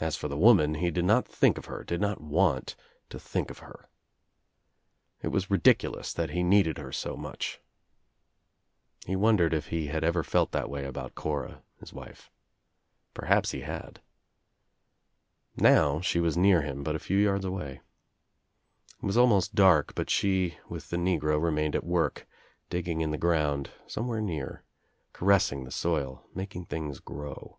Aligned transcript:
As 0.00 0.16
for 0.16 0.28
the 0.28 0.36
woman 0.38 0.76
he 0.76 0.90
did 0.90 1.04
not 1.04 1.28
think 1.28 1.58
of 1.58 1.66
her, 1.66 1.84
did 1.84 2.00
not 2.00 2.22
want 2.22 2.74
to 3.10 3.18
think 3.20 3.50
of 3.50 3.58
her. 3.58 3.86
It 5.20 5.28
was 5.28 5.50
ridiculous 5.50 6.14
that 6.14 6.30
he 6.30 6.42
needed 6.42 6.78
her 6.78 6.90
so 6.90 7.18
much. 7.18 7.60
He 9.04 9.14
wondered 9.14 9.52
if 9.52 9.66
he 9.66 9.88
had 9.88 10.02
ever 10.02 10.22
felt 10.24 10.52
that 10.52 10.70
way 10.70 10.86
about 10.86 11.14
Coia, 11.14 11.60
his 11.80 11.92
wife. 11.92 12.30
Perhaps 13.12 13.50
he 13.50 13.60
had. 13.60 14.00
Now 15.56 16.00
she 16.00 16.18
was 16.20 16.34
near 16.36 16.62
him, 16.62 16.82
but 16.82 16.96
a 16.96 17.00
few 17.00 17.18
yards 17.18 17.44
away. 17.44 17.82
It 19.02 19.04
was 19.04 19.18
almost 19.18 19.54
dark 19.54 19.94
but 19.94 20.08
she 20.08 20.56
with 20.66 20.88
the 20.88 20.96
negro 20.96 21.38
remained 21.38 21.74
at 21.76 21.84
work, 21.84 22.26
digging 22.70 23.02
in 23.02 23.10
the 23.10 23.18
ground— 23.18 23.70
somewhere 23.86 24.22
near— 24.22 24.64
caressing 25.12 25.64
the 25.64 25.70
soil, 25.70 26.24
making 26.34 26.66
things 26.66 27.00
grow. 27.00 27.58